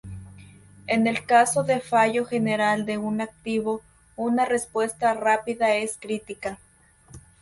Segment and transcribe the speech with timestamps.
[0.87, 3.81] En el caso de fallo general de un activo,
[4.15, 6.57] una respuesta rápida es crítica.